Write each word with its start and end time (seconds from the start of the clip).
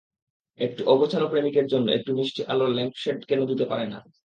একটু 0.59 0.81
অগোছালো 0.85 1.25
প্রেমিকের 1.27 1.65
জন্য 1.67 1.87
একটা 1.91 2.11
মিষ্টি 2.13 2.41
আলোর 2.43 2.69
ল্যাম্পশেড 2.69 3.17
কিনে 3.27 3.49
দিতে 3.51 3.65
পারেন। 3.65 3.91